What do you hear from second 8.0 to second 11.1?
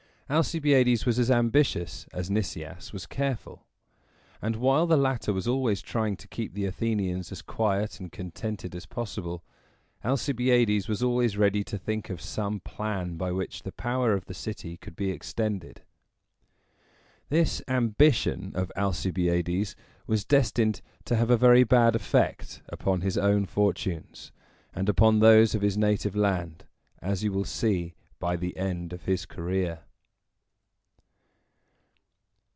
contented as possible, Alcibiades was